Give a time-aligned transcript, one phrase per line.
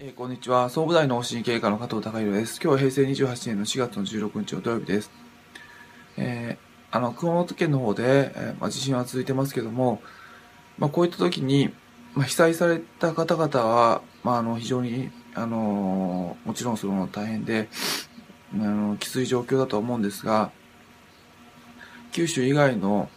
[0.00, 0.70] えーこんにちは。
[0.70, 2.60] 総務大の心経過の加藤隆弘です。
[2.60, 5.12] 今日は平成28年の4月の16日の土曜日です。
[6.16, 10.02] えーあの、熊本県の方で、えーまあ、地震は続いてますけども、
[10.78, 11.72] まあ、こういった時に、
[12.14, 17.68] まあ、被災された方々は、まあ、あの、非常に、あのもちろんその大変で、
[18.52, 20.50] あの、きつい状況だと思うんですが、
[22.10, 23.08] 九州以外の、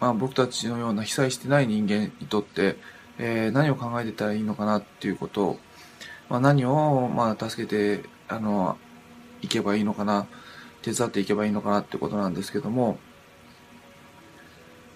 [0.00, 2.78] まあ、僕たちのような被災してない人間にとって、
[3.18, 5.58] え何を考えてたらいいのかなっていうことを、
[6.32, 8.78] まあ、何を、まあ、助けて、あの、
[9.42, 10.26] いけばいいのかな、
[10.80, 12.98] 手伝っていけばいいのかなってことなんですけども、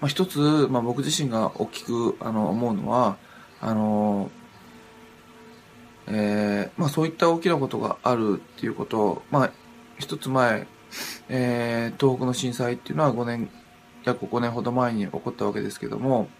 [0.00, 3.18] まあ、一つ、まあ、僕自身が大きく、あの、思うのは、
[3.60, 4.30] あの、
[6.06, 9.50] えーまあ、そういった大きなことがあるっていうこと、まあ、
[9.98, 10.66] 一つ前、
[11.28, 13.50] えー東北の震災っていうのは5年、
[14.04, 16.30] 約5年ほど前に起こったわけですけども、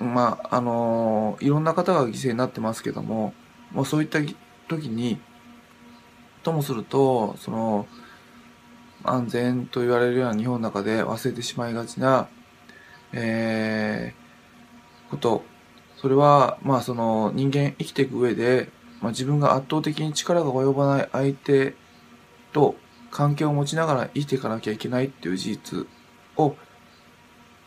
[0.00, 3.34] まあ、あのいろんな方が犠牲になってますけども、
[3.72, 4.18] もうそういった
[4.68, 5.20] 時に、
[6.42, 7.86] ともすると、その、
[9.04, 12.28] 安全と言われるような日本の中で忘れてしまいがちな、
[13.12, 14.28] えー
[15.08, 15.42] こと。
[15.96, 21.74] それは、まあその人間生きていく上で、まあ自分が圧倒的に力が及ばない相手
[22.52, 22.76] と
[23.10, 25.86] 関係を持ちながら生きていかなきゃいけないっていう事実
[26.36, 26.54] を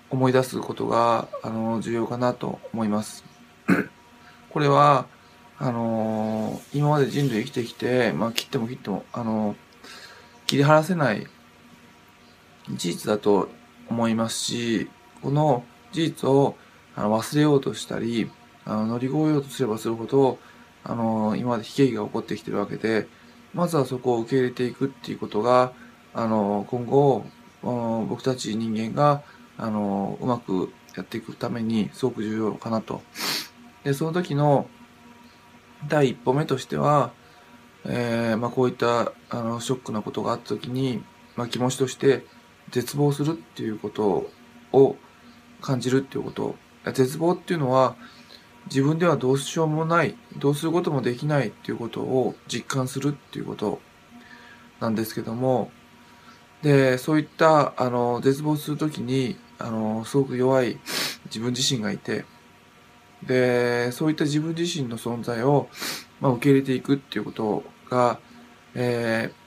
[0.09, 3.23] 思い出すことが、あの、重要かなと思います。
[4.51, 5.07] これは、
[5.63, 9.55] あのー今まで人類生きてきて、まあ、切っても切っても、あのー
[10.47, 11.27] 切り離せない
[12.71, 13.47] 事実だと
[13.87, 14.89] 思いますし、
[15.21, 16.55] この事実を
[16.95, 18.31] あの忘れようとしたり、
[18.65, 20.39] あの乗り越えようとすればするほど、
[20.83, 23.07] あのー今まで悲劇が起こってきてるわけで、
[23.53, 25.73] まずはそこを受け入れていくっていうことが、
[26.15, 27.23] あの今後、
[27.61, 29.21] うん僕たち人間が、
[29.59, 33.03] あのうまくやっていくためにすごく重要かなと。
[33.83, 34.65] で、その時の
[35.87, 37.11] 第一歩目としては、
[37.85, 41.03] えーまあ、こういったあのショックなことがあった時に、
[41.35, 42.25] まあ、気持ちとして
[42.69, 44.29] 絶望するっていうこと
[44.71, 44.95] を
[45.61, 46.55] 感じるっていうこと。
[46.93, 47.95] 絶望っていうのは
[48.65, 53.79] 自分ではどうしようもないどうすることもできないっていうことを実感するっていうこと
[54.79, 55.71] なんですけども
[56.61, 60.79] でそういったあの絶望する時にあのすごく弱い
[61.25, 62.25] 自分自身がいて
[63.27, 65.69] でそういった自分自身の存在を、
[66.19, 68.19] まあ、受け入れていくっていうことが、
[68.75, 69.41] えー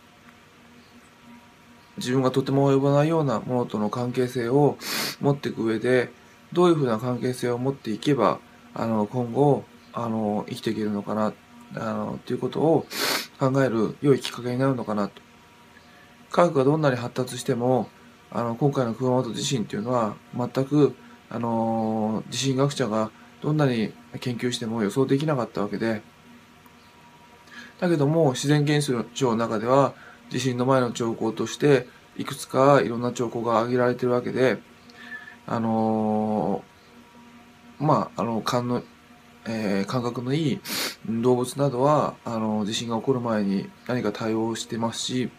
[1.96, 4.78] 自分がとても及ばないようなものとの関係性を
[5.20, 6.10] 持っていく上で
[6.52, 8.40] どういうふうな関係性を持っていけば
[8.74, 11.32] あの今後あの生きていけるのかな
[11.76, 12.86] あのっていうことを
[13.38, 15.22] 考える良いきっかけになるのかなと。
[16.30, 17.88] 科学がどんなに発達しても
[18.32, 20.96] あの今回の熊本地震っていうのは全く
[21.30, 23.12] あの地震学者が
[23.44, 26.00] どんなに研究しても予想できなかったわけで。
[27.78, 28.80] だけども自然現
[29.14, 29.92] 象の中では
[30.30, 34.58] 地震の前の兆候としていくつかいろんな兆候が挙げられてるわけで
[35.46, 38.82] あのーまああの感の、
[39.46, 40.60] えー感覚のいい
[41.06, 45.30] 動物などはあの地震が起こる前に何か対応してますし、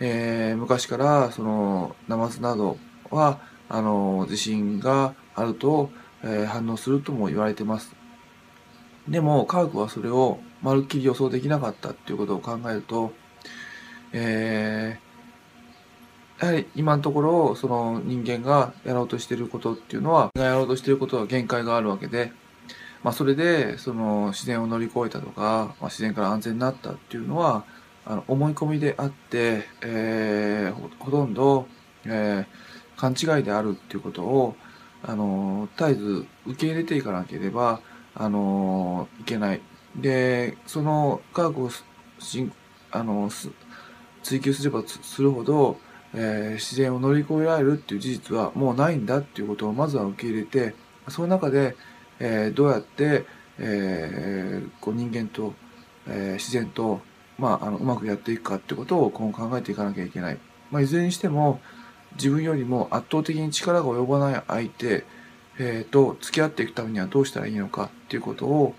[0.00, 2.78] えー昔からそのナマズなど
[3.10, 3.38] は
[3.68, 5.90] あの地震があると、
[6.24, 7.94] え反応するとも言われてます。
[9.08, 13.12] でも科学はそれをまるっきり予想できなかったっていうことを考えると、
[14.12, 15.08] えー
[16.40, 22.30] やはり今のところその人間がやろうとしていることっていうのはやろうとしていることは限界があるわけで、
[23.02, 27.64] まあ、それでその自然を乗り越えたとか、まあ、自然から安全になったっていうのは
[28.06, 31.66] あの思い込みであって、えーほほとんど、
[32.04, 32.68] えー
[32.98, 34.56] 勘違いであるっていうことを
[35.02, 37.80] あの絶えず受け入れていかなければ
[38.14, 39.60] あのいけない。
[39.96, 41.70] でその科学を
[42.18, 42.50] し
[42.90, 43.50] あのす
[44.22, 45.78] 追求すればするほど、
[46.14, 50.74] えー自然を乗り越えられるっていう事実はもうないんだっていうことをまずは受け入れて
[51.08, 51.76] その中で、
[52.18, 53.24] えーどうやって、
[53.58, 55.54] えーこう人間と、
[56.06, 57.00] えー自然と、
[57.38, 60.38] まあ、あのうまくやっていくかってことを今後考えていかなきゃいけない。
[60.70, 61.60] まあ、いずれにしても
[62.14, 65.04] 自分よりも圧倒的に力が及ばない相手、
[65.58, 68.74] えーと付き合っていくためにはどうしたらいいのかっていうことを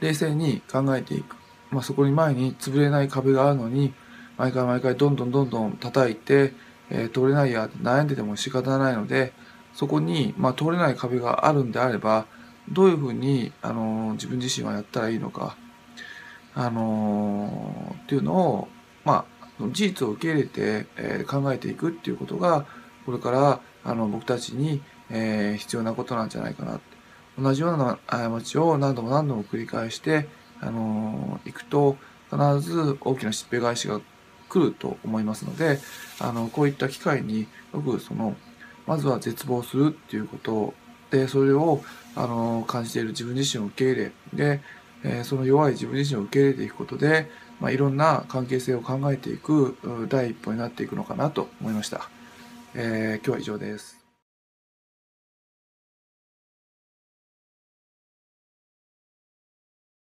[0.00, 1.36] 冷静に考えていく。
[1.70, 3.92] まあ、そこに前に潰れない壁があるのに
[4.36, 6.52] 毎回毎回どんどんどんどん叩いて、
[6.90, 9.32] えー通れないや悩んでても仕方ないので
[9.72, 12.26] そこに、まあ、通れない壁があるんであれば
[12.70, 15.56] どういうふうに、あのー自分自身はやったらいいのか、
[16.54, 18.68] あのーっていうのを、
[19.04, 19.24] まあ、
[19.60, 22.66] 事実を受け入れて、え考えていくっていうことが
[23.06, 26.80] これからあの僕たちに、え必要なことなんじゃないかな
[27.38, 30.28] 同じような過ちを何度も何度も繰り返して、
[30.60, 31.96] あのー、いくと、
[32.30, 34.00] 必ず大きなしっぺ返しが
[34.48, 35.78] 来ると思いますので、
[36.20, 38.36] あの、こういった機会によくその、
[38.86, 40.74] まずは絶望するっていうこと
[41.10, 41.82] で、それを、
[42.14, 44.60] あの、感じている自分自身を受け入れ、で、
[45.02, 47.28] えー、その弱い自分自身を受け入れていくことで、
[47.60, 49.76] まあ、いろんな関係性を考えていく
[50.08, 52.08] 第一歩になっていくのかなと思いました。
[52.74, 54.03] えー、今日は以上です。